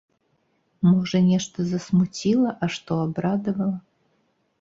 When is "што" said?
2.77-2.97